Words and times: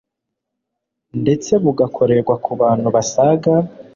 ndetse 1.21 1.51
bugakorerwa 1.63 2.35
kubantu 2.45 2.87
basaga 2.95 3.53